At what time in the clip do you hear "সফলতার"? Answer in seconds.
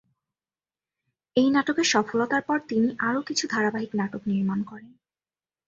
1.83-2.41